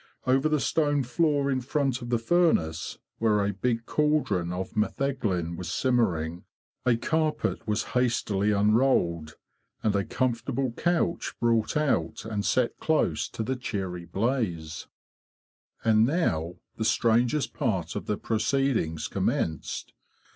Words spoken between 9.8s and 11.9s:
and a comfortable couch brought